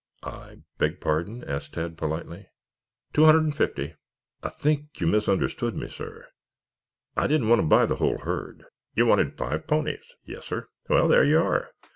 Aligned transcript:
"I 0.23 0.63
beg 0.79 0.99
pardon?" 0.99 1.43
asked 1.43 1.75
Tad 1.75 1.95
politely. 1.95 2.47
"Two 3.13 3.25
hundred 3.25 3.43
and 3.43 3.55
fifty." 3.55 3.93
"I 4.41 4.49
think 4.49 4.99
you 4.99 5.05
misunderstood 5.05 5.75
me, 5.75 5.89
sir. 5.89 6.25
I 7.15 7.27
didn't 7.27 7.49
want 7.49 7.61
to 7.61 7.67
buy 7.67 7.85
the 7.85 7.97
whole 7.97 8.17
herd." 8.17 8.63
"You 8.95 9.05
wanted 9.05 9.37
five 9.37 9.67
ponies?" 9.67 10.15
"Yes, 10.25 10.45
sir." 10.45 10.69
"Well, 10.89 11.07
there 11.07 11.23
you 11.23 11.37
are. 11.39 11.69